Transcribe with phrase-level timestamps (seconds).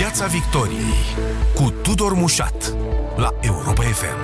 [0.00, 1.02] Piața Victoriei
[1.54, 2.76] cu Tudor Mușat
[3.16, 4.20] la Europa FM.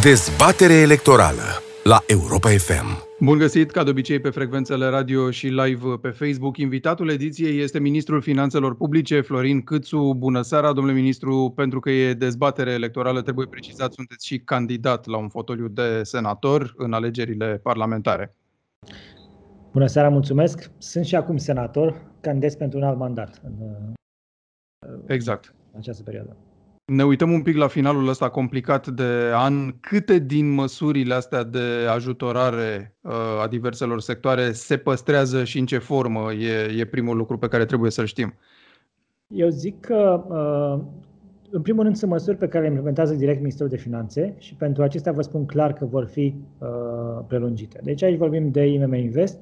[0.00, 1.42] Dezbatere electorală
[1.84, 3.06] la Europa FM.
[3.20, 6.56] Bun găsit, ca de obicei, pe frecvențele radio și live pe Facebook.
[6.56, 10.14] Invitatul ediției este Ministrul Finanțelor Publice, Florin Câțu.
[10.16, 11.52] Bună seara, domnule ministru.
[11.56, 16.74] Pentru că e dezbatere electorală, trebuie precizat, sunteți și candidat la un fotoliu de senator
[16.76, 18.34] în alegerile parlamentare.
[19.72, 20.70] Bună seara, mulțumesc.
[20.78, 23.52] Sunt și acum senator, candidez pentru un alt mandat în
[25.06, 25.54] exact.
[25.72, 26.36] în această perioadă.
[26.84, 29.74] Ne uităm un pic la finalul ăsta complicat de an.
[29.80, 33.12] Câte din măsurile astea de ajutorare uh,
[33.42, 37.64] a diverselor sectoare se păstrează și în ce formă e, e primul lucru pe care
[37.64, 38.34] trebuie să-l știm?
[39.26, 40.84] Eu zic că, uh,
[41.50, 44.82] în primul rând, sunt măsuri pe care le implementează direct Ministerul de Finanțe și pentru
[44.82, 46.68] acestea vă spun clar că vor fi uh,
[47.26, 47.80] prelungite.
[47.82, 49.38] Deci aici vorbim de IMM Invest,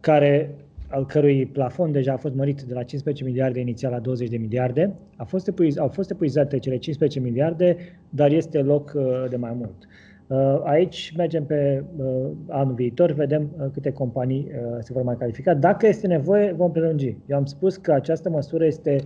[0.00, 0.54] care
[0.90, 4.36] al cărui plafon deja a fost mărit de la 15 miliarde inițial la 20 de
[4.36, 4.94] miliarde.
[5.16, 7.76] A fost epuiz, au fost epuizate cele 15 miliarde,
[8.08, 9.88] dar este loc uh, de mai mult.
[10.26, 15.54] Uh, aici mergem pe uh, anul viitor, vedem câte companii se vor mai califica.
[15.54, 17.16] Dacă este nevoie, vom prelungi.
[17.26, 18.96] Eu am spus că această măsură este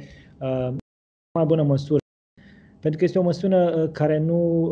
[1.39, 1.98] mai bună măsură,
[2.81, 4.69] pentru că este o măsură care nu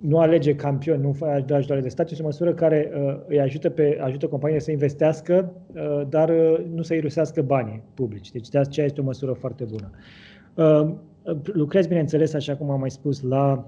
[0.00, 3.70] nu alege campioni, nu dă ajutoare de stat, este o măsură care uh, îi ajută,
[3.70, 8.30] pe, ajută companiile să investească, uh, dar uh, nu să irusească banii publici.
[8.30, 9.90] Deci de aceea este o măsură foarte bună.
[10.54, 10.94] Uh,
[11.42, 13.66] lucrez, bineînțeles, așa cum am mai spus, la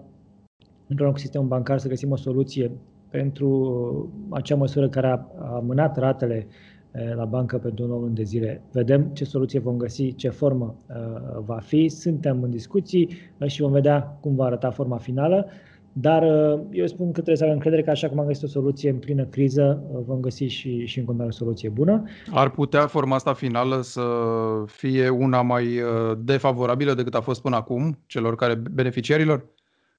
[0.86, 2.70] într-un sistem bancar să găsim o soluție
[3.10, 8.14] pentru uh, acea măsură care a, a mânat ratele uh, la bancă pentru două luni
[8.14, 8.62] de zile.
[8.72, 11.88] Vedem ce soluție vom găsi, ce formă uh, va fi.
[11.88, 15.46] Suntem în discuții uh, și vom vedea cum va arăta forma finală.
[15.92, 18.46] Dar uh, eu spun că trebuie să avem încredere că așa cum am găsit o
[18.46, 22.02] soluție în plină criză, uh, vom găsi și, și în continuare o soluție bună.
[22.30, 24.02] Ar putea forma asta finală să
[24.66, 29.46] fie una mai uh, defavorabilă decât a fost până acum celor care beneficiarilor?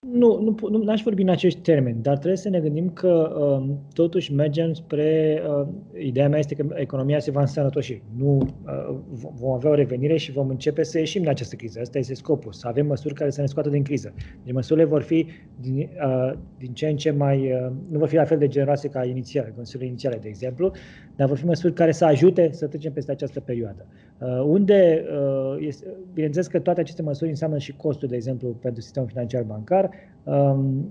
[0.09, 3.75] Nu, nu, nu aș vorbi în acești termeni, dar trebuie să ne gândim că uh,
[3.93, 5.41] totuși mergem spre.
[5.47, 5.67] Uh,
[5.99, 8.01] ideea mea este că economia se va însănătoși.
[8.17, 11.79] Nu uh, vom avea o revenire și vom începe să ieșim din această criză.
[11.79, 14.13] Asta este scopul, să avem măsuri care să ne scoată din criză.
[14.43, 15.27] Deci măsurile vor fi
[15.59, 17.51] din, uh, din ce în ce mai.
[17.51, 20.71] Uh, nu vor fi la fel de generoase ca inițiale, măsurile inițiale, de exemplu,
[21.15, 23.85] dar vor fi măsuri care să ajute să trecem peste această perioadă.
[24.17, 28.81] Uh, unde, uh, este, bineînțeles că toate aceste măsuri înseamnă și costuri, de exemplu, pentru
[28.81, 29.90] sistemul financiar bancar, Um,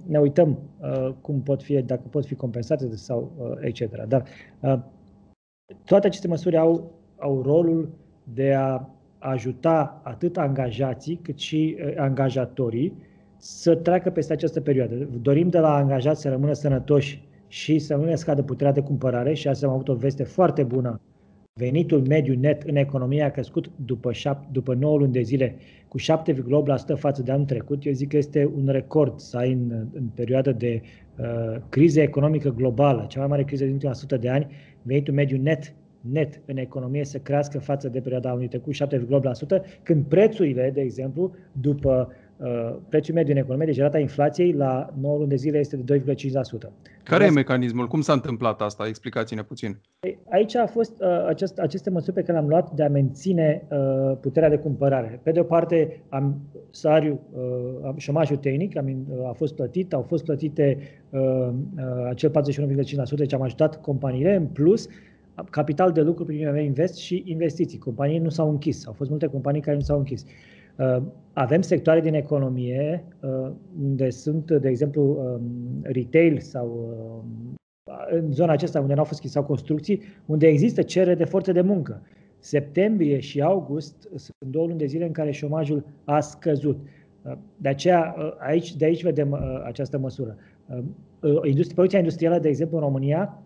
[0.06, 4.05] ne uităm uh, cum pot fi, dacă pot fi compensate sau uh, etc.
[4.09, 4.25] Dar
[4.61, 4.78] uh,
[5.84, 7.89] toate aceste măsuri au, au rolul
[8.34, 12.93] de a ajuta atât angajații cât și angajatorii
[13.37, 14.94] să treacă peste această perioadă.
[15.22, 19.34] Dorim de la angajați să rămână sănătoși și să nu ne scadă puterea de cumpărare
[19.34, 21.00] și asta am avut o veste foarte bună
[21.53, 25.56] Venitul mediu net în economie a crescut după, șap- după 9 luni de zile
[25.88, 27.87] cu 7,8% față de anul trecut.
[27.87, 30.83] Eu zic că este un record să ai în, în perioada de
[31.19, 34.47] uh, criză economică globală, cea mai mare criză din ultima 100 de ani,
[34.83, 40.05] venitul mediu net net în economie să crească față de perioada anului trecut 7,8%, când
[40.05, 42.19] prețurile, de exemplu, după Uh,
[42.89, 46.91] prețul mediu în economie, deci rata inflației la 9 luni de zile este de 2,5%.
[47.03, 47.87] Care e mecanismul?
[47.87, 48.87] Cum s-a întâmplat asta?
[48.87, 49.78] Explicați-ne puțin.
[50.01, 53.67] Păi, aici a fost uh, acest, aceste măsuri pe care le-am luat de a menține
[53.71, 55.21] uh, puterea de cumpărare.
[55.23, 56.41] Pe de o parte, am
[56.71, 60.78] salariul, uh, șomajul tehnic am, uh, a fost plătit, au fost plătite
[61.11, 64.34] uh, uh, acel 41,5%, deci am ajutat companiile.
[64.34, 64.89] În plus,
[65.51, 67.78] capital de lucru prin Invest și investiții.
[67.78, 68.87] Companii nu s-au închis.
[68.87, 70.22] Au fost multe companii care nu s-au închis.
[70.22, 70.59] Uh, Uh,
[71.32, 73.50] avem sectoare din economie uh,
[73.82, 75.42] unde sunt, de exemplu, um,
[75.82, 76.94] retail sau
[77.84, 81.52] uh, în zona aceasta unde nu au fost sau construcții, unde există cerere de forță
[81.52, 82.02] de muncă.
[82.38, 86.78] Septembrie și august sunt două luni de zile în care șomajul a scăzut.
[87.56, 90.36] De aceea, aici, de aici vedem această măsură.
[91.44, 93.42] Industria, producția industrială, de exemplu, în România,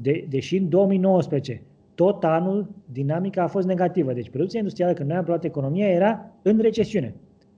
[0.00, 1.62] de, deși în 2019
[1.94, 4.12] tot anul dinamica a fost negativă.
[4.12, 7.14] Deci producția industrială, când noi am luat economia, era în recesiune.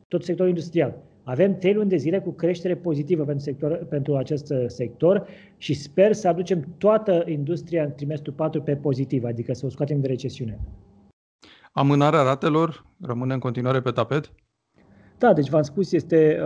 [0.08, 0.94] Tot sectorul industrial.
[1.24, 5.26] Avem trei luni de zile cu creștere pozitivă pentru, sector, pentru acest uh, sector
[5.56, 10.00] și sper să aducem toată industria în trimestru 4 pe pozitiv, adică să o scoatem
[10.00, 10.58] de recesiune.
[11.72, 14.32] Amânarea ratelor rămâne în continuare pe tapet?
[15.18, 16.40] Da, deci v-am spus, este,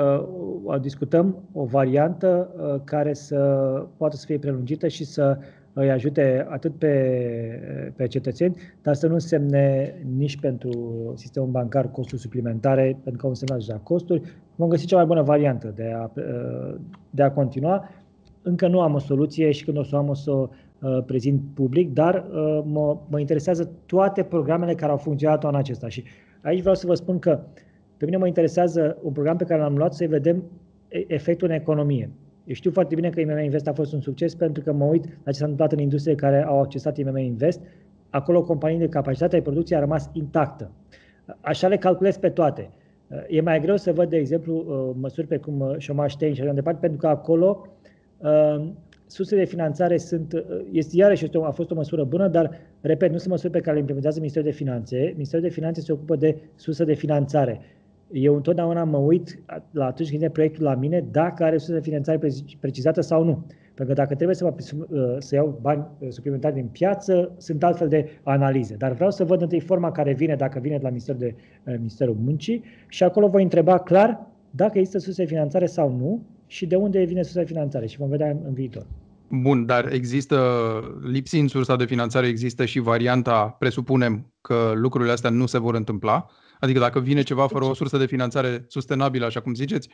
[0.64, 3.36] uh, discutăm o variantă uh, care să
[3.96, 5.38] poată să fie prelungită și să
[5.80, 6.92] îi ajute atât pe,
[7.96, 10.72] pe cetățeni, dar să nu însemne nici pentru
[11.16, 14.22] sistemul bancar costuri suplimentare, pentru că au însemnat deja costuri.
[14.56, 16.10] Vom găsi cea mai bună variantă de a,
[17.10, 17.88] de a continua.
[18.42, 20.48] Încă nu am o soluție și când o să am o să uh,
[21.06, 25.88] prezint public, dar uh, mă, mă interesează toate programele care au funcționat anul acesta.
[25.88, 26.04] Și
[26.42, 27.40] aici vreau să vă spun că
[27.96, 30.42] pe mine mă interesează un program pe care l-am luat să vedem
[30.88, 32.10] efectul în economie.
[32.48, 35.04] Eu știu foarte bine că IMM Invest a fost un succes pentru că mă uit
[35.04, 37.60] la ce s-a întâmplat în industrie care au accesat IMM Invest.
[38.10, 40.70] Acolo companii de capacitate de producție a rămas intactă.
[41.40, 42.70] Așa le calculez pe toate.
[43.28, 46.42] E mai greu să văd, de exemplu, uh, măsuri pe cum uh, șomaș tehnic și
[46.42, 47.66] așa departe, pentru că acolo
[48.18, 48.68] uh,
[49.06, 52.50] sursele de finanțare sunt, este iarăși este o, a fost o măsură bună, dar,
[52.80, 55.12] repet, nu sunt măsuri pe care le implementează Ministerul de Finanțe.
[55.14, 57.60] Ministerul de Finanțe se ocupă de surse de finanțare
[58.12, 61.80] eu întotdeauna mă uit la atunci când e proiectul la mine dacă are surse de
[61.80, 62.18] finanțare
[62.60, 63.46] precizată sau nu.
[63.74, 64.54] Pentru că dacă trebuie să, mă,
[64.88, 68.74] uh, să iau bani uh, suplimentari din piață, sunt altfel de analize.
[68.74, 71.34] Dar vreau să văd întâi forma care vine, dacă vine de la Ministerul, de,
[71.64, 76.22] uh, Ministerul Muncii și acolo voi întreba clar dacă există surse de finanțare sau nu
[76.46, 78.86] și de unde vine sursa de finanțare și vom vedea în, în viitor.
[79.30, 80.38] Bun, dar există,
[81.10, 86.26] lipsind sursa de finanțare, există și varianta, presupunem că lucrurile astea nu se vor întâmpla,
[86.60, 89.88] Adică dacă vine ceva fără o sursă de finanțare sustenabilă, așa cum ziceți?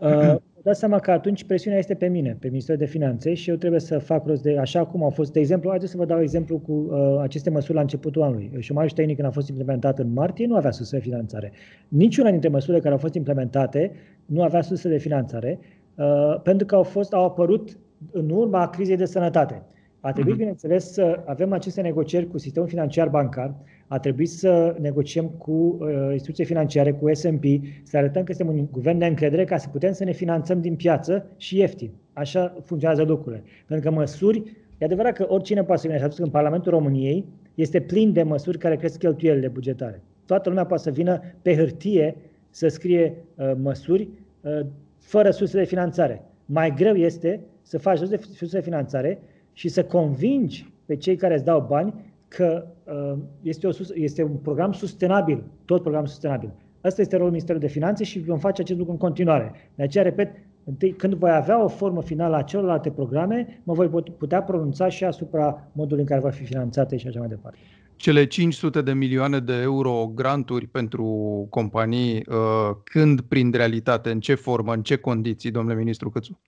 [0.00, 3.56] Uh, dați seama că atunci presiunea este pe mine, pe Ministerul de Finanțe și eu
[3.56, 6.20] trebuie să fac rost de, așa cum au fost, de exemplu, haideți să vă dau
[6.20, 8.50] exemplu cu uh, aceste măsuri la începutul anului.
[8.58, 11.52] Șomajul tehnic când a fost implementat în martie nu avea sursă de finanțare.
[11.88, 13.92] Niciuna dintre măsurile care au fost implementate
[14.26, 15.58] nu avea sursă de finanțare
[15.94, 17.78] uh, pentru că au fost, au apărut
[18.10, 19.62] în urma crizei de sănătate.
[20.04, 20.38] A trebuit, mm-hmm.
[20.38, 23.54] bineînțeles, să avem aceste negocieri cu sistemul financiar bancar,
[23.86, 27.44] a trebuit să negociem cu uh, instituții financiare, cu S&P,
[27.82, 30.76] să arătăm că suntem un guvern de încredere ca să putem să ne finanțăm din
[30.76, 31.90] piață și ieftin.
[32.12, 33.42] Așa funcționează lucrurile.
[33.66, 34.42] Pentru că măsuri,
[34.78, 37.24] e adevărat că oricine poate să vină și atunci în Parlamentul României
[37.54, 40.02] este plin de măsuri care cresc cheltuielile bugetare.
[40.26, 42.16] Toată lumea poate să vină pe hârtie
[42.50, 44.08] să scrie uh, măsuri
[44.40, 44.60] uh,
[44.98, 46.22] fără surse de finanțare.
[46.44, 49.18] Mai greu este să faci surse de finanțare
[49.54, 51.94] și să convingi pe cei care îți dau bani
[52.28, 56.50] că uh, este, o, este un program sustenabil, tot program sustenabil.
[56.80, 59.52] Asta este rolul Ministerului de Finanțe și vom face acest lucru în continuare.
[59.74, 63.88] De aceea, repet, întâi, când voi avea o formă finală a celorlalte programe, mă voi
[64.18, 67.58] putea pronunța și asupra modului în care vor fi finanțate și așa mai departe.
[67.96, 71.06] Cele 500 de milioane de euro granturi pentru
[71.50, 76.40] companii, uh, când prind realitate, în ce formă, în ce condiții, domnule ministru Cățu?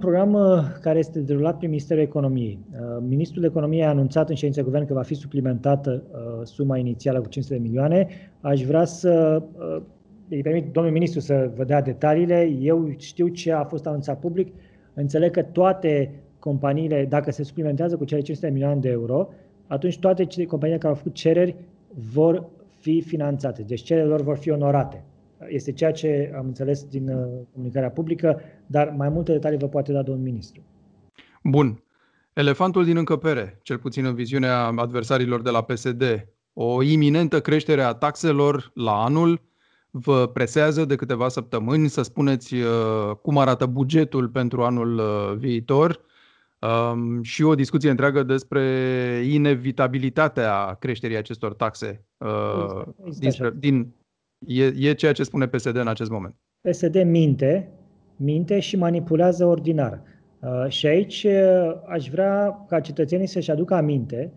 [0.00, 2.58] Uh, program uh, care este derulat prin Ministerul Economiei.
[2.72, 2.78] Uh,
[3.08, 7.28] Ministrul Economiei a anunțat în ședința guvern că va fi suplimentată uh, suma inițială cu
[7.28, 8.08] 500 de milioane.
[8.40, 9.42] Aș vrea să
[10.28, 12.56] îi permit domnul ministru să vă dea detaliile.
[12.60, 14.54] Eu știu ce a fost anunțat public.
[14.94, 19.28] Înțeleg că toate companiile, dacă se suplimentează cu cele 500 de milioane de euro,
[19.66, 21.56] atunci toate companiile care au făcut cereri
[22.12, 22.44] vor
[22.78, 23.62] fi finanțate.
[23.62, 25.02] Deci cererile lor vor fi onorate.
[25.48, 29.92] Este ceea ce am înțeles din uh, comunicarea publică, dar mai multe detalii vă poate
[29.92, 30.62] da domnul ministru.
[31.42, 31.82] Bun.
[32.32, 37.92] Elefantul din încăpere, cel puțin în viziunea adversarilor de la PSD, o iminentă creștere a
[37.92, 39.40] taxelor la anul,
[39.90, 46.00] vă presează de câteva săptămâni să spuneți uh, cum arată bugetul pentru anul uh, viitor
[46.58, 48.62] um, și o discuție întreagă despre
[49.24, 52.04] inevitabilitatea creșterii acestor taxe
[53.20, 53.94] exact, din,
[54.46, 56.34] E, e ceea ce spune PSD în acest moment.
[56.60, 57.68] PSD minte,
[58.16, 60.02] minte și manipulează ordinar.
[60.40, 64.32] Uh, și aici uh, aș vrea ca cetățenii să-și aducă aminte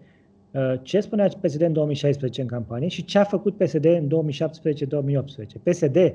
[0.51, 5.63] uh, ce spunea PSD în 2016 în campanie și ce a făcut PSD în 2017-2018.
[5.63, 6.13] PSD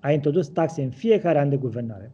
[0.00, 2.12] a introdus taxe în fiecare an de guvernare.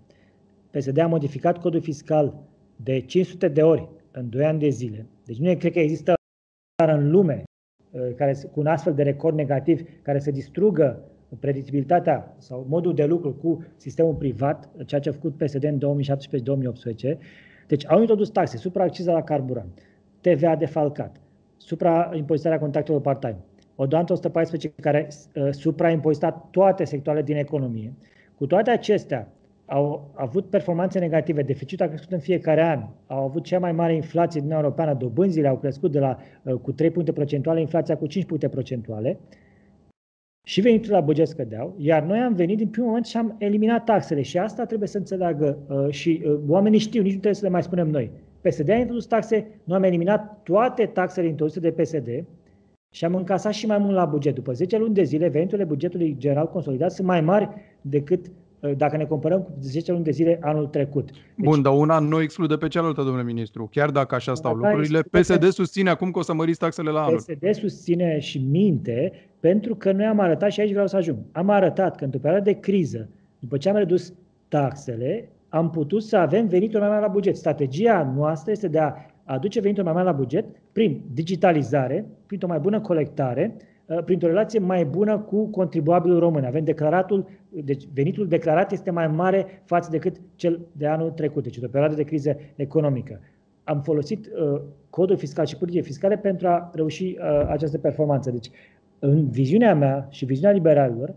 [0.70, 2.34] PSD a modificat codul fiscal
[2.76, 5.06] de 500 de ori în 2 ani de zile.
[5.24, 6.14] Deci nu cred că există
[6.86, 7.47] în lume Uh,
[8.16, 11.02] care, cu un astfel de record negativ care să distrugă
[11.40, 15.78] predictibilitatea sau modul de lucru cu sistemul privat, ceea ce a făcut PSD în
[17.14, 17.18] 2017-2018.
[17.66, 19.78] Deci au introdus taxe, supraacciza la carburant,
[20.20, 21.20] TVA defalcat,
[21.56, 23.38] supraimpozitarea contactelor part-time,
[23.76, 27.92] o doantă 114 care uh, supraimpozitat toate sectoarele din economie.
[28.34, 29.32] Cu toate acestea,
[29.68, 33.94] au avut performanțe negative, deficitul a crescut în fiecare an, au avut cea mai mare
[33.94, 38.06] inflație din Europeană, dobânzile au crescut de la, uh, cu 3 puncte procentuale, inflația cu
[38.06, 39.18] 5 puncte procentuale.
[40.46, 43.84] Și veniturile la buget scădeau, iar noi am venit din primul moment și am eliminat
[43.84, 44.22] taxele.
[44.22, 47.50] Și asta trebuie să înțeleagă uh, și uh, oamenii știu, nici nu trebuie să le
[47.52, 48.10] mai spunem noi.
[48.40, 52.24] PSD a introdus taxe, noi am eliminat toate taxele introduse de PSD
[52.90, 54.34] și am încasat și mai mult la buget.
[54.34, 57.48] După 10 luni de zile, veniturile bugetului general consolidat sunt mai mari
[57.80, 61.10] decât Uh, dacă ne comparăm cu 10 luni de zile anul trecut.
[61.10, 63.68] Deci, Bun, dar una nu exclude pe cealaltă, domnule ministru.
[63.72, 67.16] Chiar dacă așa stau lucrurile, PSD susține acum că o să măriți taxele la anul.
[67.16, 71.50] PSD susține și minte pentru că noi am arătat, și aici vreau să ajung, am
[71.50, 74.12] arătat că într-o perioadă de criză, după ce am redus
[74.48, 77.36] taxele, am putut să avem venituri mai mari la buget.
[77.36, 82.58] Strategia noastră este de a aduce venituri mai mari la buget prin digitalizare, printr-o mai
[82.58, 83.62] bună colectare, uh,
[84.04, 86.44] printr-o relație mai bună cu contribuabilul român.
[86.44, 91.58] Avem declaratul, deci venitul declarat este mai mare față decât cel de anul trecut, deci
[91.58, 93.20] de o perioadă de criză economică.
[93.64, 98.30] Am folosit uh, codul fiscal și politice fiscale pentru a reuși uh, această performanță.
[98.30, 98.50] Deci,
[98.98, 101.14] în viziunea mea și viziunea liberalilor,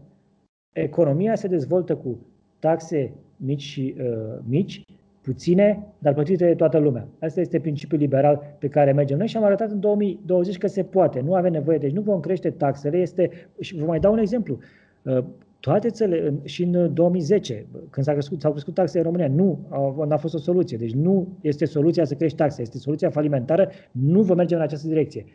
[0.74, 2.20] economia se dezvoltă cu
[2.60, 4.82] taxe mici și uh, mici,
[5.22, 7.08] puține, dar plătite de toată lumea.
[7.20, 10.84] Asta este principiul liberal pe care mergem noi și am arătat în 2020 că se
[10.84, 11.20] poate.
[11.20, 12.98] Nu avem nevoie, deci nu vom crește taxele.
[12.98, 14.58] Este, și vă mai dau un exemplu.
[15.02, 15.24] Uh,
[15.60, 20.08] toate țările, și în 2010, când s-au crescut, s-au crescut taxele în România, nu a,
[20.10, 20.78] a fost o soluție.
[20.78, 23.70] Deci nu este soluția să crești taxe, este soluția falimentară.
[23.92, 25.26] Nu vom merge în această direcție.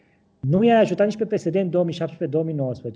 [0.40, 1.70] Nu i-a ajutat nici pe PSD în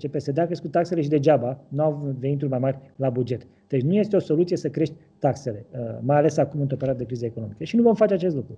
[0.07, 0.11] 2017-2019.
[0.11, 3.47] PSD a crescut taxele și degeaba nu au venituri mai mari la buget.
[3.67, 7.07] Deci nu este o soluție să crești taxele, uh, mai ales acum într-o perioadă de
[7.07, 7.63] criză economică.
[7.63, 8.57] Și nu vom face acest lucru.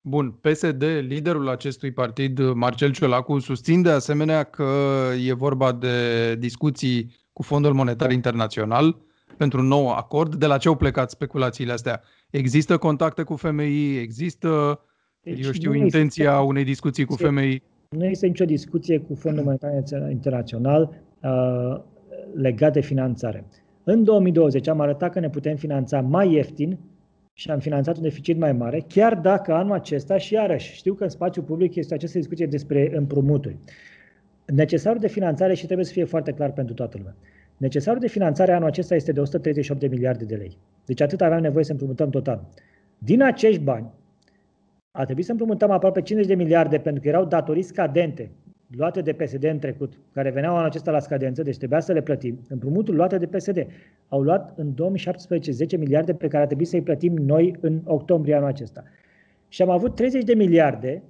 [0.00, 4.72] Bun, PSD, liderul acestui partid, Marcel Ciolacu, susțin de asemenea că
[5.26, 8.96] e vorba de discuții cu Fondul Monetar Internațional
[9.36, 10.34] pentru un nou acord.
[10.34, 12.02] De la ce au plecat speculațiile astea?
[12.30, 13.96] Există contacte cu FMI?
[13.96, 14.80] Există,
[15.20, 16.46] deci eu știu, intenția există.
[16.46, 17.62] unei discuții cu FMI?
[17.92, 19.72] Nu este nicio discuție cu Fondul Monetar
[20.10, 21.80] Internațional uh,
[22.34, 23.44] legat de finanțare.
[23.84, 26.78] În 2020 am arătat că ne putem finanța mai ieftin
[27.32, 31.02] și am finanțat un deficit mai mare, chiar dacă anul acesta, și iarăși, știu că
[31.02, 33.56] în spațiu public este această discuție despre împrumuturi.
[34.46, 37.16] Necesarul de finanțare, și trebuie să fie foarte clar pentru toată lumea,
[37.56, 40.58] necesarul de finanțare anul acesta este de 138 de miliarde de lei.
[40.84, 42.48] Deci atât aveam nevoie să împrumutăm total.
[42.98, 43.90] Din acești bani,
[44.92, 48.30] a trebuit să împrumutăm aproape 50 de miliarde pentru că erau datorii scadente
[48.76, 52.02] luate de PSD în trecut, care veneau anul acesta la scadență, deci trebuia să le
[52.02, 52.40] plătim.
[52.48, 53.66] Împrumuturi luate de PSD.
[54.08, 58.34] Au luat în 2017 10 miliarde pe care a trebuit să-i plătim noi în octombrie
[58.34, 58.84] anul acesta.
[59.48, 61.02] Și am avut 30 de miliarde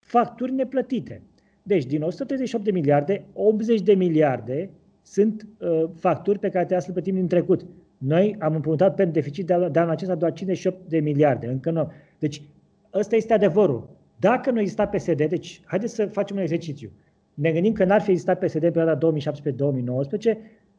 [0.00, 1.22] facturi neplătite.
[1.62, 4.70] Deci, din 138 de miliarde, 80 de miliarde
[5.02, 7.66] sunt uh, facturi pe care trebuia să le plătim din trecut.
[7.98, 11.46] Noi am împrumutat pentru deficit de, de anul acesta doar 58 de miliarde.
[11.46, 11.92] Încă nu.
[12.18, 12.42] Deci,
[12.98, 13.88] ăsta este adevărul.
[14.18, 16.90] Dacă nu exista PSD, deci haideți să facem un exercițiu.
[17.34, 19.12] Ne gândim că n-ar fi existat PSD în perioada
[20.32, 20.36] 2017-2019,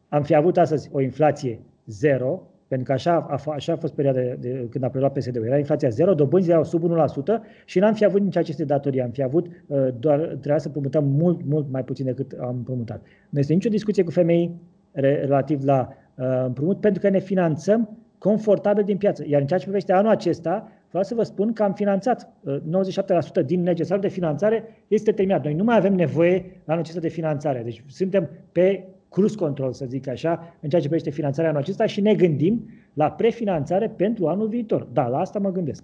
[0.09, 4.19] am fi avut astăzi o inflație zero, pentru că așa a, așa a fost perioada
[4.19, 5.45] de, de, când a preluat PSD-ul.
[5.45, 9.01] Era inflația zero, dobânzile erau sub 1% și n-am fi avut nici aceste datorii.
[9.01, 13.01] Am fi avut, uh, doar trebuia să împrumutăm mult, mult mai puțin decât am împrumutat.
[13.29, 14.51] Nu este nicio discuție cu femei
[14.91, 19.23] relativ la uh, împrumut, pentru că ne finanțăm confortabil din piață.
[19.27, 22.29] Iar în ceea ce privește anul acesta, vreau să vă spun că am finanțat 97%
[22.45, 25.43] uh, din necesarul de finanțare este terminat.
[25.43, 27.61] Noi nu mai avem nevoie anul acesta de finanțare.
[27.63, 31.85] Deci suntem pe cruise control, să zic așa, în ceea ce privește finanțarea anul acesta
[31.85, 34.87] și ne gândim la prefinanțare pentru anul viitor.
[34.93, 35.83] Da, la asta mă gândesc.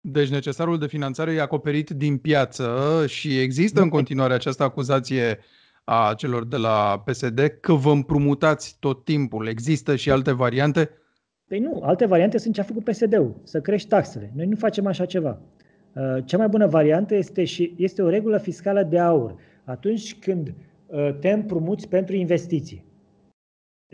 [0.00, 5.38] Deci necesarul de finanțare e acoperit din piață și există în continuare această acuzație
[5.84, 9.46] a celor de la PSD că vă împrumutați tot timpul.
[9.46, 10.90] Există și alte variante?
[11.48, 14.30] Păi nu, alte variante sunt ce a făcut PSD-ul, să crești taxele.
[14.34, 15.40] Noi nu facem așa ceva.
[15.92, 19.34] Uh, cea mai bună variantă este și este o regulă fiscală de aur.
[19.64, 20.54] Atunci când
[20.86, 22.84] uh, te împrumuți pentru investiții.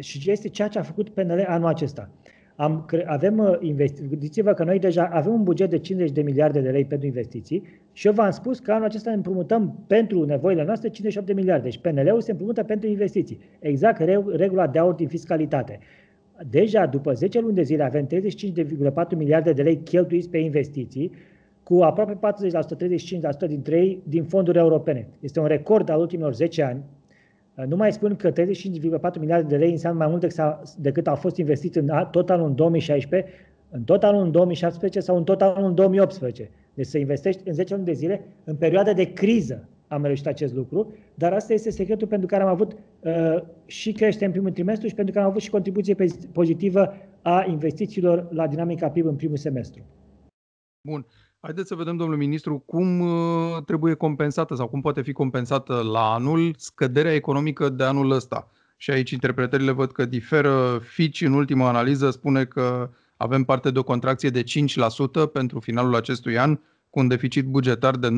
[0.00, 2.10] Și este ceea ce a făcut PNL anul acesta.
[2.56, 4.08] Am, avem uh, investiții.
[4.08, 7.62] Gândiți-vă că noi deja avem un buget de 50 de miliarde de lei pentru investiții
[7.92, 11.62] și eu v-am spus că anul acesta împrumutăm pentru nevoile noastre 58 de miliarde.
[11.62, 13.38] Deci PNL-ul se împrumută pentru investiții.
[13.58, 14.00] Exact
[14.34, 15.78] regula de aur din fiscalitate.
[16.50, 21.12] Deja după 10 luni de zile avem 35,4 miliarde de lei cheltuiți pe investiții,
[21.62, 22.18] cu aproape
[22.74, 25.08] 40%, 35% dintre ei din fonduri europene.
[25.20, 26.82] Este un record al ultimilor 10 ani.
[27.68, 28.34] Nu mai spun că 35,4
[29.18, 30.34] miliarde de lei înseamnă mai mult
[30.76, 33.30] decât au fost investiți în tot anul în 2016,
[33.70, 36.50] în tot anul în 2017 sau în tot anul în 2018.
[36.74, 40.54] Deci să investești în 10 luni de zile în perioada de criză am reușit acest
[40.54, 44.88] lucru, dar asta este secretul pentru care am avut uh, și creștere în primul trimestru
[44.88, 45.96] și pentru că am avut și contribuție
[46.32, 49.82] pozitivă a investițiilor la dinamica PIB în primul semestru.
[50.88, 51.06] Bun.
[51.40, 56.12] Haideți să vedem, domnul ministru, cum uh, trebuie compensată sau cum poate fi compensată la
[56.12, 58.50] anul scăderea economică de anul ăsta.
[58.76, 60.78] Și aici interpretările văd că diferă.
[60.82, 65.94] Fitch, în ultima analiză, spune că avem parte de o contracție de 5% pentru finalul
[65.94, 66.58] acestui an,
[66.94, 68.08] cu un deficit bugetar de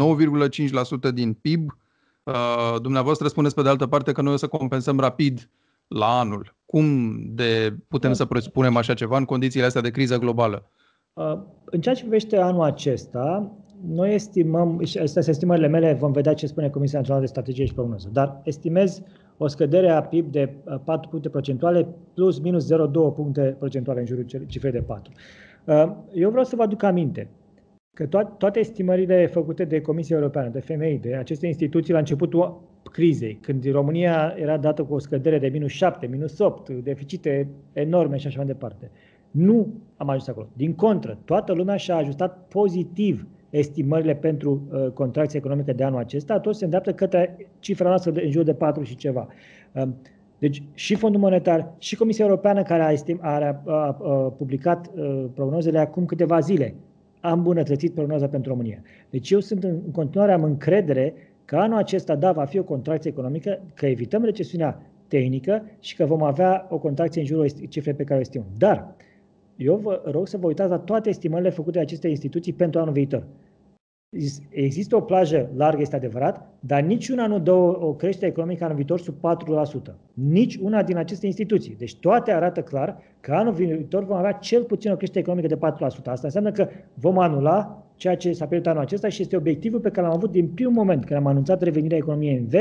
[1.11, 1.79] 9,5% din PIB.
[2.23, 5.51] Uh, dumneavoastră spuneți pe de altă parte că noi o să compensăm rapid
[5.87, 6.55] la anul.
[6.67, 10.71] Cum de putem să presupunem așa ceva în condițiile astea de criză globală?
[11.13, 13.53] Uh, în ceea ce privește anul acesta,
[13.87, 17.65] noi estimăm, și astea sunt estimările mele, vom vedea ce spune Comisia Națională de Strategie
[17.65, 19.03] și Prognoză, dar estimez
[19.37, 20.55] o scădere a PIB de
[20.85, 25.13] 4 puncte procentuale plus minus 0,2 puncte procentuale în jurul cifrei de 4.
[26.13, 27.29] Eu vreau să vă aduc aminte
[27.97, 28.07] că
[28.39, 32.61] toate estimările făcute de Comisia Europeană, de FMI, de aceste instituții la începutul
[32.93, 38.17] crizei, când România era dată cu o scădere de minus 7, minus 8, deficite enorme
[38.17, 38.91] și așa mai departe,
[39.31, 40.49] nu am ajuns acolo.
[40.53, 46.41] Din contră, toată lumea și-a ajustat pozitiv estimările pentru uh, contracție economică de anul acesta,
[46.41, 49.29] tot se îndreaptă către cifra noastră de, în jur de 4 și ceva.
[49.73, 49.83] Uh,
[50.39, 54.91] deci și Fondul Monetar și Comisia Europeană care a, estim, a, a, a, a publicat
[54.95, 56.75] uh, prognozele acum câteva zile
[57.27, 58.83] a îmbunătățit prognoza pentru România.
[59.11, 61.15] Deci eu sunt în, în continuare, am încredere
[61.45, 66.05] că anul acesta, da, va fi o contracție economică, că evităm recesiunea tehnică și că
[66.05, 68.47] vom avea o contracție în jurul cifrei pe care o estimăm.
[68.59, 68.95] Dar
[69.57, 72.93] eu vă rog să vă uitați la toate estimările făcute de aceste instituții pentru anul
[72.93, 73.27] viitor.
[74.51, 79.01] Există o plajă largă, este adevărat, dar niciuna nu dă o creștere economică anul viitor
[79.01, 79.15] sub
[79.91, 79.95] 4%.
[80.13, 81.75] Nici una din aceste instituții.
[81.79, 85.59] Deci toate arată clar că anul viitor vom avea cel puțin o creștere economică de
[85.77, 85.79] 4%.
[85.87, 89.91] Asta înseamnă că vom anula ceea ce s-a pierdut anul acesta și este obiectivul pe
[89.91, 92.55] care l-am avut din primul moment când am anunțat revenirea economiei în V,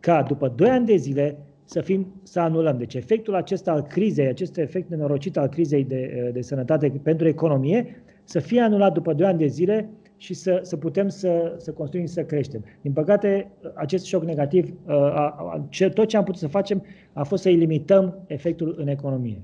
[0.00, 2.78] ca după 2 ani de zile să, fim, să anulăm.
[2.78, 8.02] Deci efectul acesta al crizei, acest efect nenorocit al crizei de, de sănătate pentru economie,
[8.24, 9.88] să fie anulat după 2 ani de zile
[10.22, 12.64] și să, să putem să, să construim, să creștem.
[12.80, 17.42] Din păcate, acest șoc negativ, a, a, tot ce am putut să facem a fost
[17.42, 19.42] să-i limităm efectul în economie.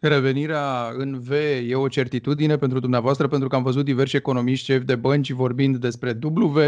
[0.00, 1.30] Revenirea în V
[1.68, 5.76] e o certitudine pentru dumneavoastră, pentru că am văzut diversi economiști șefi de bănci vorbind
[5.76, 6.58] despre W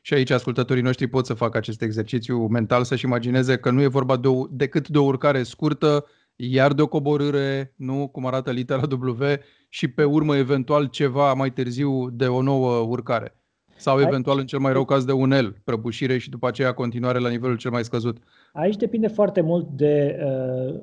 [0.00, 3.86] și aici ascultătorii noștri pot să facă acest exercițiu mental, să-și imagineze că nu e
[3.86, 6.04] vorba de o, decât de o urcare scurtă,
[6.36, 9.24] iar de o coborâre, nu cum arată litera W,
[9.68, 13.36] și pe urmă eventual ceva mai târziu de o nouă urcare.
[13.76, 17.18] Sau eventual în cel mai rău caz de un L, prăbușire și după aceea continuare
[17.18, 18.18] la nivelul cel mai scăzut.
[18.52, 20.80] Aici depinde foarte mult de uh,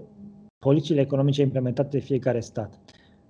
[0.60, 2.80] politicile economice implementate de fiecare stat.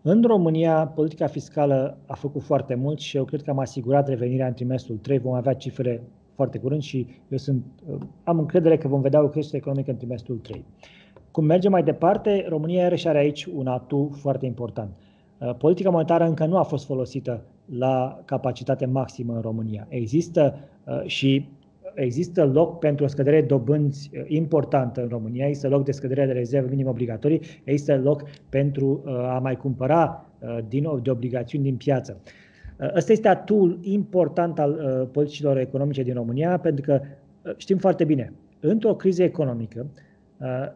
[0.01, 4.47] În România, politica fiscală a făcut foarte mult și eu cred că am asigurat revenirea
[4.47, 5.17] în trimestrul 3.
[5.17, 6.03] Vom avea cifre
[6.35, 9.97] foarte curând și eu sunt, uh, am încredere că vom vedea o creștere economică în
[9.97, 10.65] trimestrul 3.
[11.31, 14.89] Cum mergem mai departe, România iarăși are aici un atu foarte important.
[15.37, 17.41] Uh, politica monetară încă nu a fost folosită
[17.77, 19.85] la capacitate maximă în România.
[19.89, 21.49] Există uh, și
[21.93, 26.25] există loc pentru o scădere de dobânzi uh, importantă în România, există loc de scădere
[26.25, 30.23] de rezerve minim obligatorii, există loc pentru a mai cumpăra
[30.67, 32.17] din nou de obligațiuni din piață.
[32.95, 37.01] Ăsta este atul important al politicilor economice din România, pentru că
[37.57, 39.85] știm foarte bine, într-o criză economică,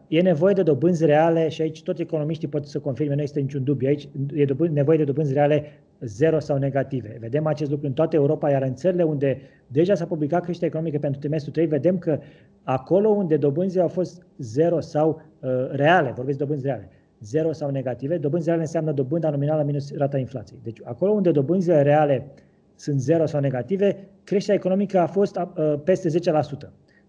[0.08, 3.64] E nevoie de dobânzi reale și aici toți economiștii pot să confirme, nu este niciun
[3.64, 3.88] dubiu.
[3.88, 5.64] Aici e nevoie de dobânzi reale
[6.00, 7.16] zero sau negative.
[7.20, 10.98] Vedem acest lucru în toată Europa, iar în țările unde deja s-a publicat creșterea economică
[10.98, 12.18] pentru trimestrul 3, vedem că
[12.62, 16.88] acolo unde dobânzile au fost zero sau uh, reale, vorbesc de dobânzi reale,
[17.20, 20.58] zero sau negative, dobânzi reale înseamnă dobânda nominală minus rata inflației.
[20.62, 22.26] Deci acolo unde dobânzile reale
[22.74, 26.12] sunt zero sau negative, creșterea economică a fost uh, peste 10%.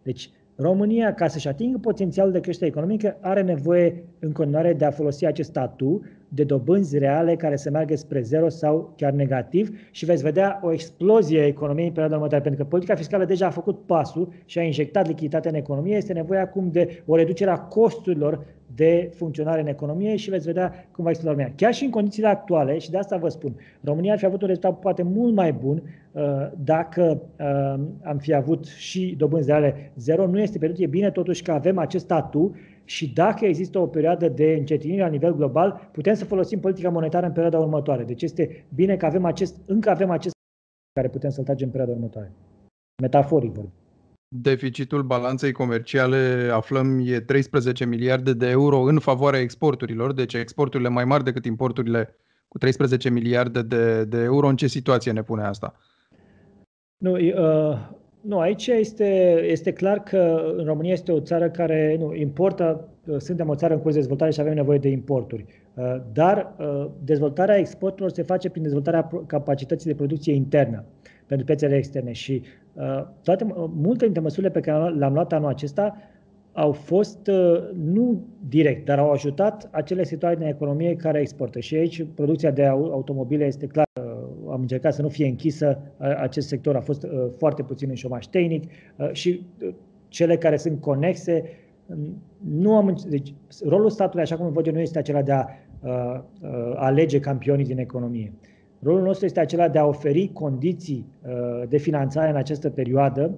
[0.04, 4.92] Deci România, ca să-și atingă potențialul de creștere economică, are nevoie în continuare de a
[4.92, 6.02] folosi acest statu
[6.36, 10.72] de dobânzi reale care să meargă spre zero sau chiar negativ și veți vedea o
[10.72, 14.60] explozie a economiei în perioada următoare, pentru că politica fiscală deja a făcut pasul și
[14.60, 15.96] a injectat lichiditatea în economie.
[15.96, 18.46] Este nevoie acum de o reducere a costurilor
[18.76, 21.56] de funcționare în economie și veți vedea cum va exploda România.
[21.58, 24.48] Chiar și în condițiile actuale, și de asta vă spun, România ar fi avut un
[24.48, 26.22] rezultat poate mult mai bun uh,
[26.64, 30.28] dacă uh, am fi avut și dobânzi reale zero.
[30.28, 34.30] Nu este pierdut, e bine totuși că avem acest statu și dacă există o perioadă
[34.30, 38.04] de încetinire la nivel global, putem să folosim politica monetară în perioada următoare.
[38.04, 40.34] Deci este bine că avem acest, încă avem acest
[40.94, 42.32] care putem să-l tragem în perioada următoare.
[43.02, 43.74] Metaforic vorbim.
[44.28, 51.06] Deficitul balanței comerciale, aflăm, e 13 miliarde de euro în favoarea exporturilor, deci exporturile mai
[51.06, 52.16] mari decât importurile
[52.48, 54.48] cu 13 miliarde de, de euro.
[54.48, 55.80] În ce situație ne pune asta?
[56.98, 57.90] Nu, uh,
[58.26, 63.16] nu aici este, este clar că în România este o țară care nu, importă, uh,
[63.18, 65.46] suntem o țară în curs de dezvoltare și avem nevoie de importuri.
[65.74, 70.84] Uh, dar uh, dezvoltarea exporturilor se face prin dezvoltarea capacității de producție internă
[71.26, 72.42] pentru piețele externe și
[72.74, 75.98] uh, toate, multe dintre măsurile pe care le-am luat anul acesta
[76.54, 77.30] au fost
[77.74, 81.60] nu direct, dar au ajutat acele sectoare din economie care exportă.
[81.60, 84.05] Și aici producția de automobile este clar, am
[84.66, 88.64] încercat să nu fie închisă, acest sector a fost foarte puțin în șomaș tehnic
[89.12, 89.46] și
[90.08, 91.44] cele care sunt conexe,
[92.38, 93.34] nu am, deci,
[93.66, 95.46] rolul statului, așa cum văd eu, nu este acela de a
[95.80, 98.34] uh, uh, alege campionii din economie.
[98.80, 101.06] Rolul nostru este acela de a oferi condiții
[101.68, 103.38] de finanțare în această perioadă,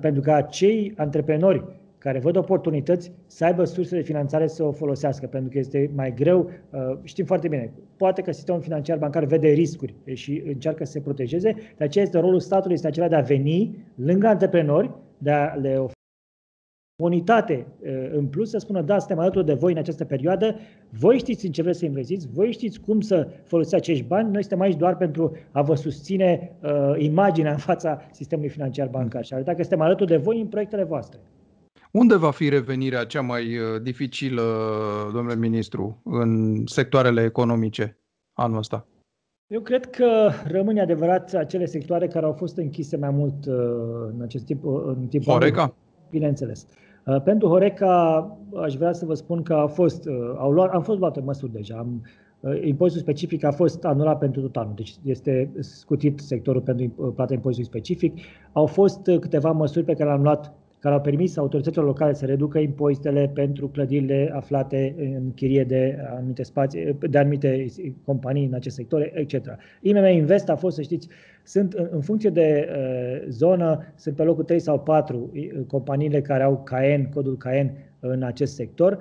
[0.00, 1.64] pentru ca cei antreprenori
[1.98, 6.14] care văd oportunități să aibă surse de finanțare să o folosească, pentru că este mai
[6.14, 6.50] greu,
[7.02, 11.54] știm foarte bine, poate că sistemul financiar bancar vede riscuri și încearcă să se protejeze,
[11.76, 15.76] de aceea este rolul statului este acela de a veni lângă antreprenori, de a le
[15.76, 15.96] oferi
[17.02, 17.66] unitate
[18.12, 20.56] în plus, să spună, da, suntem alături de voi în această perioadă,
[20.90, 24.40] voi știți în ce vreți să investiți, voi știți cum să folosiți acești bani, noi
[24.40, 29.34] suntem aici doar pentru a vă susține uh, imaginea în fața sistemului financiar bancar și
[29.34, 31.18] arăta că suntem alături de voi în proiectele voastre.
[31.98, 34.42] Unde va fi revenirea cea mai uh, dificilă,
[35.14, 37.98] domnule ministru, în sectoarele economice
[38.32, 38.86] anul ăsta?
[39.46, 43.54] Eu cred că rămâne adevărat acele sectoare care au fost închise mai mult uh,
[44.14, 44.64] în acest timp.
[44.86, 45.60] În timp Horeca?
[45.60, 45.74] Anul,
[46.10, 46.66] bineînțeles.
[47.06, 48.26] Uh, pentru Horeca
[48.62, 51.76] aș vrea să vă spun că a fost, au luat, am fost luate măsuri deja.
[51.76, 52.02] Am,
[52.62, 57.70] impozitul specific a fost anulat pentru tot anul, deci este scutit sectorul pentru plata impozitului
[57.70, 58.18] specific.
[58.52, 62.58] Au fost câteva măsuri pe care le-am luat care au permis autorităților locale să reducă
[62.58, 67.66] impozitele pentru clădirile aflate în chirie de anumite spații, de anumite
[68.04, 69.46] companii în acest sector, etc.
[69.80, 71.08] IMM Invest a fost, să știți,
[71.44, 75.32] sunt în funcție de uh, zonă, sunt pe locul 3 sau 4
[75.66, 78.98] companiile care au CAEN, codul CAEN în acest sector.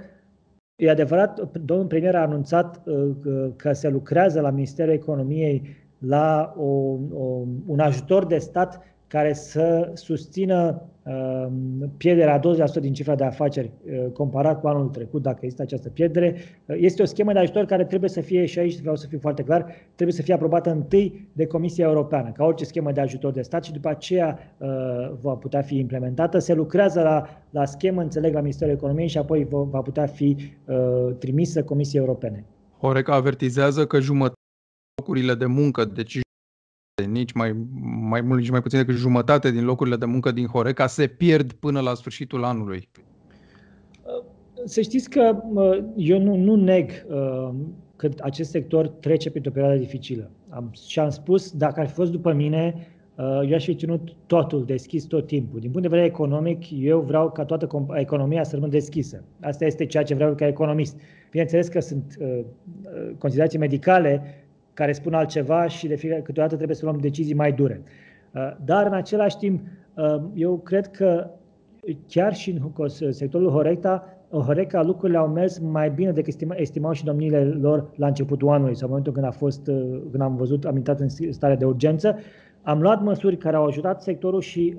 [0.76, 3.10] E adevărat, domnul premier a anunțat uh,
[3.56, 6.63] că se lucrează la Ministerul Economiei la o,
[7.13, 11.48] o, un ajutor de stat care să susțină uh,
[11.98, 12.41] pierderea 20%
[12.80, 16.36] din cifra de afaceri uh, comparat cu anul trecut, dacă există această pierdere.
[16.65, 19.20] Uh, este o schemă de ajutor care trebuie să fie, și aici vreau să fiu
[19.20, 19.65] foarte clar,
[19.96, 23.63] trebuie să fie aprobată întâi de Comisia Europeană, ca orice schemă de ajutor de stat
[23.63, 24.39] și după aceea
[25.22, 26.39] va putea fi implementată.
[26.39, 30.36] Se lucrează la, la schemă, înțeleg, la Ministerul Economiei și apoi va putea fi
[31.20, 32.46] trimisă Comisiei Europene.
[32.80, 34.36] Horeca avertizează că jumătate
[35.02, 36.20] locurile de muncă, deci
[37.06, 37.56] nici mai,
[38.10, 41.52] mai mult, nici mai puțin decât jumătate din locurile de muncă din Horeca se pierd
[41.52, 42.90] până la sfârșitul anului.
[44.64, 45.44] Să știți că
[45.96, 47.50] eu nu, nu neg uh,
[47.96, 50.32] că acest sector trece printr-o perioadă dificilă.
[50.50, 54.16] Am, și am spus, dacă ar fi fost după mine, uh, eu aș fi ținut
[54.26, 55.60] totul deschis tot timpul.
[55.60, 59.24] Din punct de vedere economic, eu vreau ca toată economia să rămână deschisă.
[59.42, 61.00] Asta este ceea ce vreau ca economist.
[61.32, 62.40] Bineînțeles că sunt uh,
[63.18, 64.22] considerații medicale
[64.78, 67.82] care spun altceva și de fiecare câteodată trebuie să luăm decizii mai dure.
[68.32, 69.62] Uh, dar în același timp,
[69.94, 71.30] uh, eu cred că
[72.08, 72.62] chiar și
[73.00, 78.08] în sectorul Horeca, Horeca lucrurile au mers mai bine decât estimau și domniile lor la
[78.08, 81.10] începutul anului sau în momentul când, a fost, uh, când am văzut, am intrat în
[81.30, 82.18] stare de urgență.
[82.62, 84.76] Am luat măsuri care au ajutat sectorul și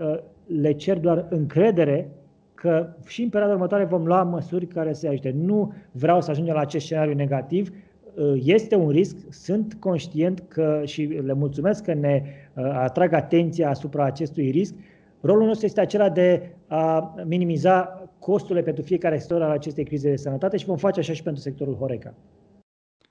[0.47, 2.11] le cer doar încredere
[2.55, 5.35] că și în perioada următoare vom lua măsuri care să ajute.
[5.39, 7.88] Nu vreau să ajungem la acest scenariu negativ, Uh,
[8.35, 12.23] este un risc, sunt conștient că și le mulțumesc că ne
[12.55, 14.75] uh, atrag atenția asupra acestui risc.
[15.21, 20.17] Rolul nostru este acela de a minimiza costurile pentru fiecare sector al acestei crize de
[20.17, 22.15] sănătate și vom face așa și pentru sectorul Horeca.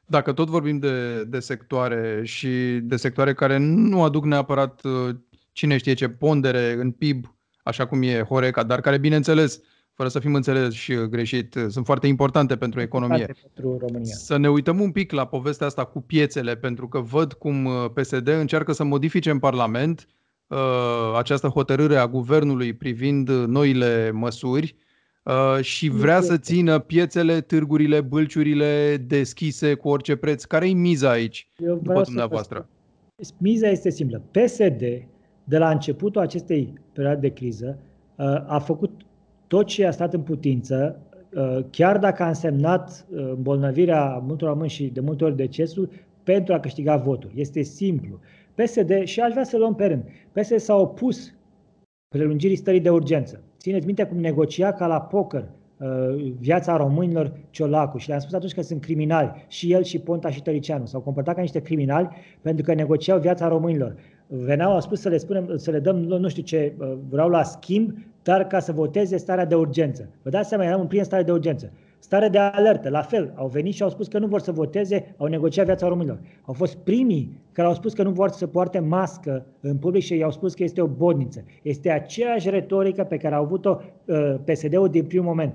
[0.05, 5.15] Dacă tot vorbim de, de sectoare și de sectoare care nu aduc neapărat uh,
[5.51, 9.61] cine știe ce pondere în PIB, așa cum e Horeca, dar care, bineînțeles,
[9.97, 13.25] fără să fim înțeleși greșit, sunt foarte importante pentru economie.
[13.25, 14.13] Pentru România.
[14.13, 17.85] Să ne uităm un pic la povestea asta cu piețele, pentru că văd cum uh,
[17.93, 20.07] PSD încearcă să modifice în Parlament
[20.47, 20.57] uh,
[21.17, 24.75] această hotărâre a guvernului privind noile măsuri
[25.23, 30.43] uh, și vrea să țină piețele, târgurile, bâlciurile deschise cu orice preț.
[30.43, 32.69] Care e miza aici, Eu după dumneavoastră?
[33.37, 34.21] Miza este simplă.
[34.31, 34.79] PSD,
[35.43, 37.77] de la începutul acestei perioade de criză,
[38.15, 39.01] uh, a făcut
[39.47, 40.99] tot ce a stat în putință,
[41.33, 45.89] uh, chiar dacă a însemnat uh, îmbolnăvirea multor români și de multe ori decesul,
[46.23, 47.31] pentru a câștiga votul.
[47.35, 48.19] Este simplu.
[48.55, 51.33] PSD, și aș vrea să luăm pe rând, PSD s-a opus
[52.07, 53.41] prelungirii stării de urgență.
[53.57, 58.53] Țineți minte cum negocia ca la poker uh, viața românilor Ciolacu și le-am spus atunci
[58.53, 60.85] că sunt criminali, și el și Ponta și Tăricianu.
[60.85, 62.09] S-au comportat ca niște criminali
[62.41, 63.95] pentru că negociau viața românilor.
[64.27, 66.73] Veneau, au spus să le, spunem, să le dăm, nu știu ce,
[67.09, 67.91] vreau la schimb
[68.27, 70.09] dar ca să voteze starea de urgență.
[70.21, 71.71] Vă dați seama, eram în plină stare de urgență.
[71.99, 75.15] Stare de alertă, la fel, au venit și au spus că nu vor să voteze,
[75.17, 76.19] au negociat viața românilor.
[76.45, 80.17] Au fost primii care au spus că nu vor să poarte mască în public și
[80.17, 81.43] i-au spus că este o bodniță.
[81.61, 85.53] Este aceeași retorică pe care au avut-o uh, PSD-ul din primul moment.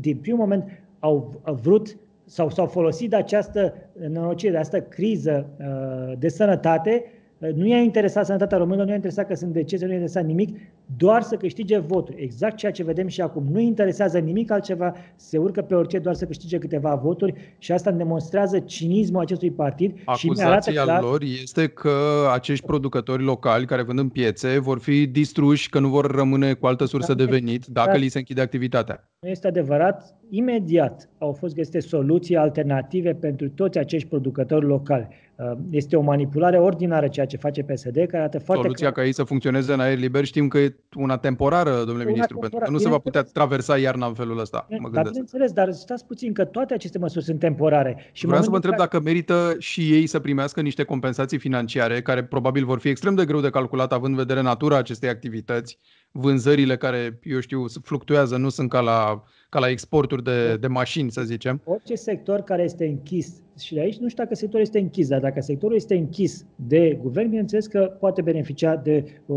[0.00, 0.64] Din primul moment
[0.98, 7.04] au, au vrut sau s-au folosit de această nenorocire, de această criză uh, de sănătate
[7.50, 10.58] nu i-a interesat sănătatea românilor, nu i-a interesat că sunt decese, nu i-a interesat nimic,
[10.96, 12.22] doar să câștige voturi.
[12.22, 13.46] Exact ceea ce vedem și acum.
[13.50, 17.90] Nu interesează nimic altceva, se urcă pe orice doar să câștige câteva voturi și asta
[17.90, 19.94] demonstrează cinismul acestui partid.
[20.04, 21.02] Acuzația și clar...
[21.02, 25.88] lor este că acești producători locali care vând în piețe vor fi distruși, că nu
[25.88, 29.10] vor rămâne cu altă sursă de venit dacă li se închide activitatea.
[29.20, 30.16] Nu este adevărat.
[30.30, 35.08] Imediat au fost găsite soluții alternative pentru toți acești producători locali.
[35.36, 38.98] Uh, este o manipulare ordinară ceea ce face PSD, care arată foarte Soluția clar.
[38.98, 42.38] ca ei să funcționeze în aer liber știm că e una temporară, domnule una ministru,
[42.38, 42.48] temporară.
[42.48, 44.66] pentru că nu se va putea traversa iarna în felul ăsta.
[44.78, 48.10] Mă dar bineînțeles, dar stați puțin că toate aceste măsuri sunt temporare.
[48.12, 48.84] Și Vreau să vă întreb care...
[48.84, 53.24] dacă merită și ei să primească niște compensații financiare, care probabil vor fi extrem de
[53.24, 55.78] greu de calculat având în vedere natura acestei activități,
[56.10, 61.10] vânzările care, eu știu, fluctuează, nu sunt ca la ca la exporturi de, de mașini,
[61.10, 61.60] să zicem.
[61.64, 65.20] Orice sector care este închis, și de aici nu știu dacă sectorul este închis, dar
[65.20, 69.36] dacă sectorul este închis de guvern, bineînțeles că poate beneficia de uh,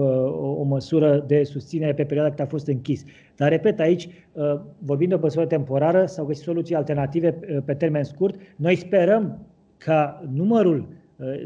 [0.59, 3.03] o măsură de susținere pe perioada cât a fost închis.
[3.35, 7.73] Dar, repet, aici, uh, vorbind de o măsură temporară, s-au găsit soluții alternative uh, pe
[7.73, 8.35] termen scurt.
[8.55, 9.45] Noi sperăm
[9.77, 10.87] ca numărul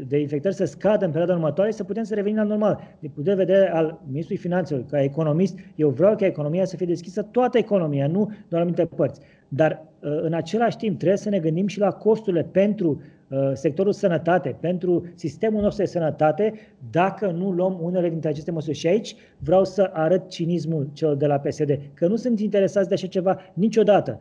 [0.06, 2.80] de infectări să scadă în perioada următoare, să putem să revenim la normal.
[2.98, 6.86] Din punct de vedere al Ministrului Finanțelor, ca economist, eu vreau ca economia să fie
[6.86, 9.20] deschisă, toată economia, nu doar anumite părți.
[9.48, 13.92] Dar uh, în același timp trebuie să ne gândim și la costurile pentru uh, sectorul
[13.92, 16.54] sănătate, pentru sistemul nostru de sănătate,
[16.90, 18.76] dacă nu luăm unele dintre aceste măsuri.
[18.76, 22.94] Și aici vreau să arăt cinismul celor de la PSD, că nu sunt interesați de
[22.94, 24.20] așa ceva niciodată.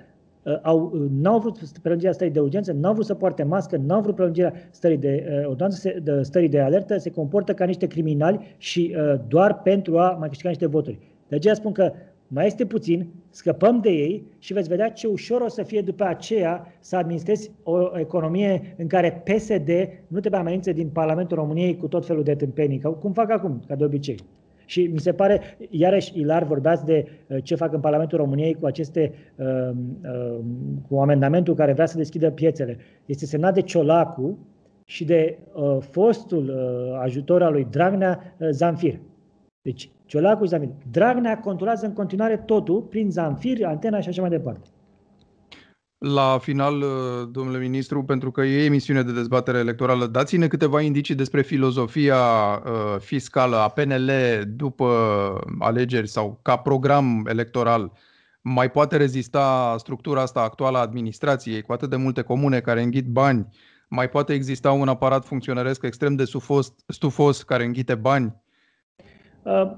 [0.50, 4.02] Uh, au, uh, n-au vrut prelungirea stării de urgență, n-au vrut să poarte mască, n-au
[4.02, 5.68] vrut prelungirea stării de, uh,
[6.04, 10.28] de, stării de alertă, se comportă ca niște criminali și uh, doar pentru a mai
[10.28, 11.00] câștiga niște voturi.
[11.28, 11.92] De aceea spun că
[12.28, 16.04] mai este puțin, scăpăm de ei și veți vedea ce ușor o să fie după
[16.04, 19.70] aceea să administrezi o economie în care PSD
[20.08, 23.76] nu te amenință din Parlamentul României cu tot felul de tâmpenii, cum fac acum, ca
[23.76, 24.18] de obicei.
[24.70, 28.66] Și mi se pare, iarăși, Ilar, vorbeați de uh, ce fac în Parlamentul României cu
[28.66, 29.70] aceste, uh,
[30.04, 30.40] uh,
[30.90, 32.78] cu amendamentul care vrea să deschidă piețele.
[33.06, 34.38] Este semnat de Ciolacu
[34.86, 35.38] și de
[35.80, 36.54] fostul
[37.02, 39.00] ajutor al lui Dragnea, Zamfir.
[39.62, 40.70] Deci, Ciolacu și Zamfir.
[40.92, 44.70] Dragnea controlează în continuare totul prin Zamfir, antena și așa mai departe
[46.00, 51.16] la final, uh, domnule ministru, pentru că e emisiune de dezbatere electorală, dați-ne câteva indicii
[51.16, 54.12] despre filozofia uh, fiscală a PNL
[54.48, 54.88] după
[55.60, 57.92] alegeri sau ca program electoral.
[58.42, 63.08] Mai poate rezista structura asta actuală a administrației cu atât de multe comune care înghit
[63.08, 63.48] bani?
[63.88, 68.36] Mai poate exista un aparat funcționăresc extrem de stufos, stufos care înghite bani?
[69.44, 69.72] Uh,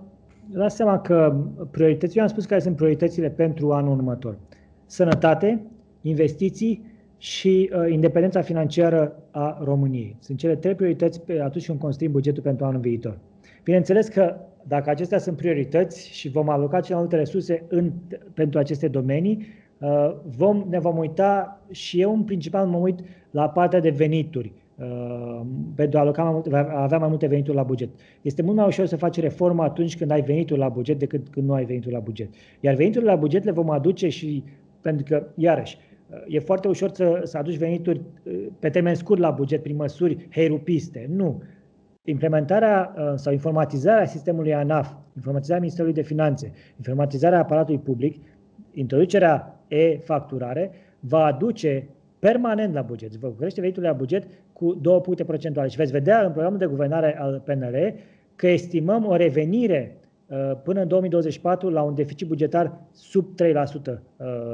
[0.54, 1.36] Dați seama că
[1.72, 4.38] prioritățile, eu am spus care sunt prioritățile pentru anul următor.
[4.86, 6.86] Sănătate, investiții
[7.18, 10.16] și uh, independența financiară a României.
[10.20, 13.18] Sunt cele trei priorități pe atunci când construim bugetul pentru anul viitor.
[13.64, 14.36] Bineînțeles că
[14.68, 17.92] dacă acestea sunt priorități și vom aloca cele mai multe resurse în,
[18.34, 19.46] pentru aceste domenii,
[19.80, 23.00] uh, vom, ne vom uita și eu în principal mă uit
[23.32, 25.42] la partea de venituri uh,
[25.76, 27.90] pentru a aloca mai multe, avea mai multe venituri la buget.
[28.22, 31.48] Este mult mai ușor să faci reformă atunci când ai venituri la buget decât când
[31.48, 32.30] nu ai venituri la buget.
[32.60, 34.44] Iar veniturile la buget le vom aduce și
[34.82, 35.78] pentru că, iarăși,
[36.28, 40.28] e foarte ușor să, să aduci venituri uh, pe termen scurt la buget prin măsuri
[40.32, 41.10] heirupiste.
[41.10, 41.42] Nu.
[42.04, 48.24] Implementarea uh, sau informatizarea sistemului ANAF, informatizarea Ministerului de Finanțe, informatizarea aparatului public,
[48.74, 51.88] introducerea e-facturare, va aduce
[52.20, 55.70] permanent la buget, va crește veniturile la buget cu 2 puncte procentuale.
[55.70, 57.94] Și veți vedea în programul de guvernare al PNR
[58.36, 63.98] că estimăm o revenire Uh, până în 2024 la un deficit bugetar sub 3%, uh,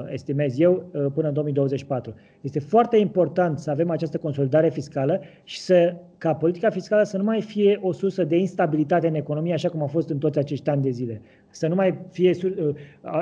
[0.10, 2.14] estimez eu, uh, până în 2024.
[2.42, 7.24] Este foarte important să avem această consolidare fiscală și să, ca politica fiscală să nu
[7.24, 10.70] mai fie o sursă de instabilitate în economie, așa cum a fost în toți acești
[10.70, 11.22] ani de zile.
[11.50, 12.36] Să nu mai fie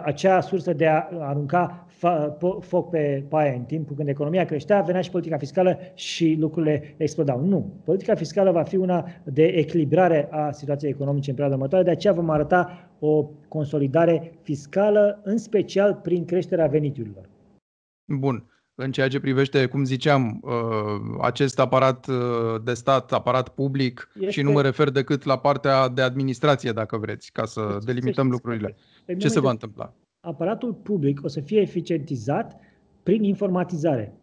[0.03, 1.87] acea sursă de a arunca
[2.59, 7.45] foc pe paie în timpul când economia creștea, venea și politica fiscală și lucrurile explodau.
[7.45, 7.73] Nu.
[7.83, 12.13] Politica fiscală va fi una de echilibrare a situației economice în perioada următoare, de aceea
[12.13, 17.29] vom arăta o consolidare fiscală, în special prin creșterea veniturilor.
[18.05, 18.49] Bun.
[18.77, 20.51] În ceea ce privește, cum ziceam, uh,
[21.21, 22.15] acest aparat uh,
[22.63, 24.31] de stat, aparat public, este...
[24.31, 28.75] și nu mă refer decât la partea de administrație, dacă vreți, ca să delimităm lucrurile.
[29.17, 29.93] Ce se va întâmpla?
[30.25, 32.59] aparatul public o să fie eficientizat
[33.03, 34.13] prin informatizare.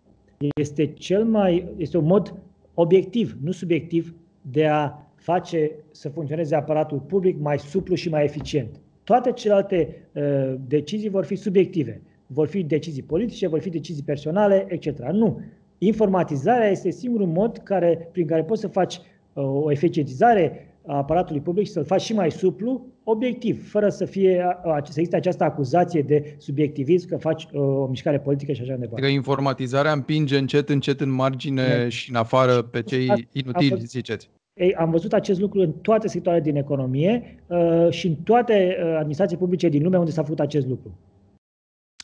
[0.56, 2.34] Este cel mai, este un mod
[2.74, 4.14] obiectiv, nu subiectiv,
[4.50, 8.80] de a face să funcționeze aparatul public mai suplu și mai eficient.
[9.04, 12.02] Toate celelalte uh, decizii vor fi subiective.
[12.26, 14.98] Vor fi decizii politice, vor fi decizii personale, etc.
[15.12, 15.40] Nu.
[15.78, 19.00] Informatizarea este singurul mod care, prin care poți să faci
[19.32, 24.04] uh, o eficientizare a aparatului public și să-l faci și mai suplu, obiectiv, fără să
[24.04, 28.74] fie să existe această acuzație de subiectivism că faci uh, o mișcare politică și așa
[28.74, 29.00] departe.
[29.00, 31.88] Că informatizarea împinge încet, încet în margine de.
[31.88, 34.28] și în afară pe cei inutili, ziceți.
[34.54, 38.94] Ei, am văzut acest lucru în toate sectoarele din economie uh, și în toate uh,
[38.96, 40.98] administrații publice din lume unde s-a făcut acest lucru.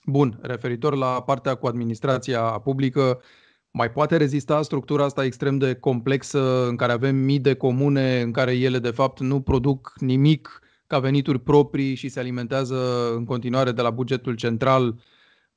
[0.06, 3.20] Bun, referitor la partea cu administrația publică,
[3.70, 8.32] mai poate rezista structura asta extrem de complexă în care avem mii de comune în
[8.32, 13.72] care ele de fapt nu produc nimic ca venituri proprii și se alimentează în continuare
[13.72, 15.00] de la bugetul central.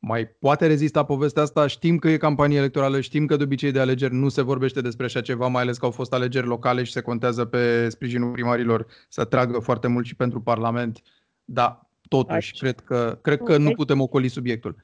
[0.04, 1.68] Mai poate rezista povestea asta?
[1.68, 5.06] Știm că e campanie electorală, știm că de obicei de alegeri nu se vorbește despre
[5.06, 8.86] așa ceva, mai ales că au fost alegeri locale și se contează pe sprijinul primarilor
[9.10, 11.02] să tragă foarte mult și pentru Parlament.
[11.46, 12.60] Dar totuși, Aici.
[12.60, 14.76] cred că, cred că nu putem ocoli subiectul.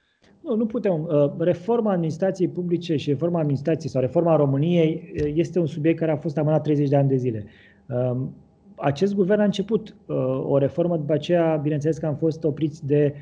[0.41, 1.03] Nu, nu putem.
[1.03, 6.12] Uh, reforma administrației publice și reforma administrației sau reforma României uh, este un subiect care
[6.12, 7.45] a fost amânat 30 de ani de zile.
[7.86, 8.36] Um,
[8.75, 13.13] acest guvern a început uh, o reformă, după aceea, bineînțeles că am fost opriți de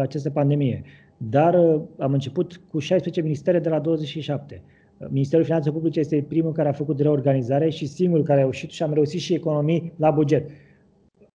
[0.00, 0.84] această pandemie.
[1.30, 1.54] Dar
[1.98, 4.62] am început cu 16 ministere de la 27.
[5.08, 8.82] Ministerul Finanțelor Publice este primul care a făcut reorganizare și singurul care a reușit și
[8.82, 10.50] am reușit și economii la buget.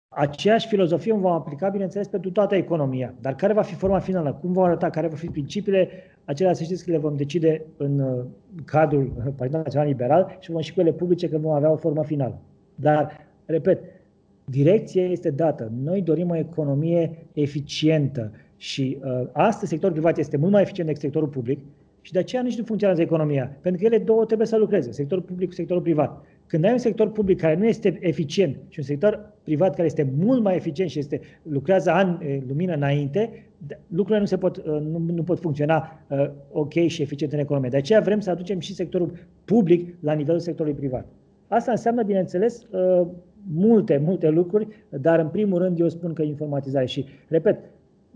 [0.08, 3.14] Aceeași filozofie vom aplica, bineînțeles, pentru toată economia.
[3.22, 4.38] Dar care va fi forma finală?
[4.42, 4.90] Cum vor arăta?
[4.90, 5.90] Care vor fi principiile?
[6.26, 8.26] Acelea să știți că le vom decide în uh,
[8.66, 12.04] cadrul Partidului Național Liberal și vom și cu ele publice că vom avea o formă
[12.04, 12.42] finală.
[12.76, 13.80] Dar, repet,
[14.46, 15.72] direcția este dată.
[15.84, 21.04] Noi dorim o economie eficientă și uh, astăzi sectorul privat este mult mai eficient decât
[21.04, 21.60] sectorul public
[22.02, 23.58] și de aceea nici nu funcționează economia.
[23.62, 26.26] Pentru că ele două trebuie să lucreze, sectorul public cu sectorul privat.
[26.46, 30.12] Când ai un sector public care nu este eficient și un sector privat care este
[30.18, 33.44] mult mai eficient și este, lucrează ani lumină înainte,
[33.88, 37.70] lucrurile nu, se pot, nu, nu pot funcționa uh, ok și eficient în economie.
[37.70, 39.12] De aceea vrem să aducem și sectorul
[39.46, 41.06] public la nivelul sectorului privat.
[41.48, 43.08] Asta înseamnă, bineînțeles, uh,
[43.54, 46.86] multe, multe lucruri, dar în primul rând eu spun că informatizare.
[46.86, 47.60] Și, repet,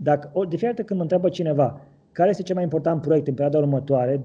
[0.02, 1.80] dacă, de fiecare dată când mă întreabă cineva
[2.12, 4.22] care este cel mai important proiect în perioada următoare, 2021-2024,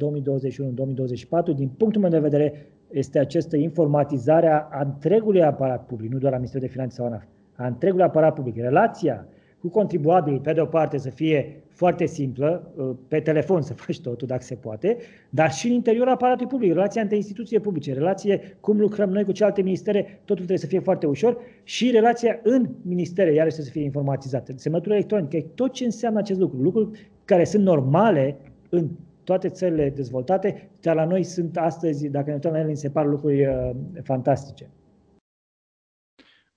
[1.55, 6.35] din punctul meu de vedere, este această informatizare a întregului aparat public, nu doar a
[6.35, 7.23] Ministerului de Finanțe sau ANAF,
[7.55, 8.55] a întregului aparat public.
[8.57, 9.25] Relația
[9.61, 13.99] cu contribuabilul, pe de o parte, să fie foarte simplă, uh, pe telefon să faci
[13.99, 14.97] totul, dacă se poate,
[15.29, 19.31] dar și în interiorul aparatului public, relația între instituții publice, relație cum lucrăm noi cu
[19.31, 23.83] celelalte ministere, totul trebuie să fie foarte ușor și relația în ministere, iarăși să fie
[23.83, 24.53] informatizată.
[24.55, 28.37] Semnătura electronică, tot ce înseamnă acest lucru, lucruri care sunt normale
[28.69, 28.87] în
[29.23, 33.05] toate țările dezvoltate, dar la noi sunt astăzi, dacă ne uităm la ele, se par
[33.05, 33.69] lucruri uh,
[34.03, 34.69] fantastice.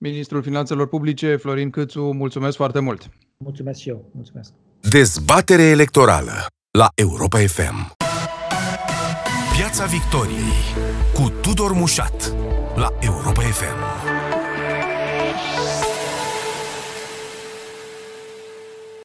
[0.03, 3.09] Ministrul Finanțelor Publice, Florin Câțu, mulțumesc foarte mult.
[3.37, 4.09] Mulțumesc și eu.
[4.11, 4.51] Mulțumesc.
[4.89, 7.95] Dezbatere electorală la Europa FM.
[9.57, 10.61] Piața Victoriei
[11.13, 12.33] cu Tudor Mușat
[12.75, 14.10] la Europa FM.